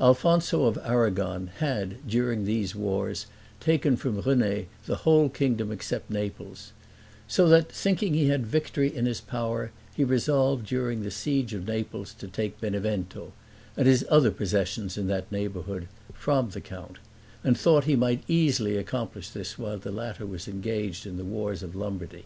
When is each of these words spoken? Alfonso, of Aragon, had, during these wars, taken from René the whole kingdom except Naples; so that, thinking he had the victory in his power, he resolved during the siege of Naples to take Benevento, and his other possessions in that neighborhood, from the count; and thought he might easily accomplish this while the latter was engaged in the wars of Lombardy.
Alfonso, 0.00 0.64
of 0.64 0.76
Aragon, 0.78 1.50
had, 1.58 2.04
during 2.04 2.44
these 2.44 2.74
wars, 2.74 3.26
taken 3.60 3.96
from 3.96 4.20
René 4.24 4.66
the 4.86 4.96
whole 5.06 5.28
kingdom 5.28 5.70
except 5.70 6.10
Naples; 6.10 6.72
so 7.28 7.48
that, 7.48 7.70
thinking 7.70 8.12
he 8.12 8.26
had 8.26 8.42
the 8.42 8.48
victory 8.48 8.92
in 8.92 9.06
his 9.06 9.20
power, 9.20 9.70
he 9.94 10.02
resolved 10.02 10.66
during 10.66 11.04
the 11.04 11.12
siege 11.12 11.54
of 11.54 11.68
Naples 11.68 12.12
to 12.14 12.26
take 12.26 12.60
Benevento, 12.60 13.32
and 13.76 13.86
his 13.86 14.04
other 14.10 14.32
possessions 14.32 14.98
in 14.98 15.06
that 15.06 15.30
neighborhood, 15.30 15.86
from 16.12 16.50
the 16.50 16.60
count; 16.60 16.96
and 17.44 17.56
thought 17.56 17.84
he 17.84 17.94
might 17.94 18.24
easily 18.26 18.76
accomplish 18.76 19.28
this 19.28 19.56
while 19.60 19.78
the 19.78 19.92
latter 19.92 20.26
was 20.26 20.48
engaged 20.48 21.06
in 21.06 21.18
the 21.18 21.24
wars 21.24 21.62
of 21.62 21.76
Lombardy. 21.76 22.24